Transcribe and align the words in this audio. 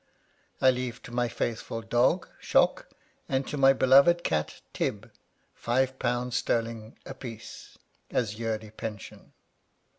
I 0.59 0.71
leave 0.71 1.03
to 1.03 1.11
my 1.11 1.27
faithful 1.27 1.83
dog. 1.83 2.27
Shock, 2.39 2.87
and 3.29 3.47
to 3.47 3.55
my 3.55 3.71
beloved 3.71 4.23
cat, 4.23 4.61
Tib, 4.73 5.11
5/. 5.55 6.33
sterling 6.33 6.97
a 7.05 7.13
piece, 7.13 7.77
as 8.09 8.39
yearly 8.39 8.71
pension. 8.71 9.33